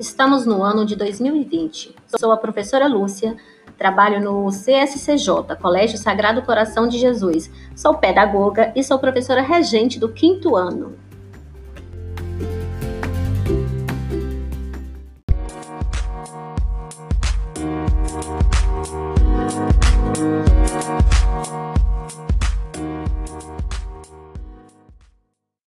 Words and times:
Estamos 0.00 0.46
no 0.46 0.62
ano 0.62 0.86
de 0.86 0.96
2020. 0.96 1.94
Sou 2.18 2.32
a 2.32 2.36
professora 2.38 2.86
Lúcia, 2.86 3.36
trabalho 3.76 4.18
no 4.18 4.48
CSCJ, 4.48 5.56
Colégio 5.60 5.98
Sagrado 5.98 6.40
Coração 6.40 6.88
de 6.88 6.98
Jesus. 6.98 7.50
Sou 7.76 7.94
pedagoga 7.98 8.72
e 8.74 8.82
sou 8.82 8.98
professora 8.98 9.42
regente 9.42 10.00
do 10.00 10.08
quinto 10.08 10.56
ano. 10.56 10.96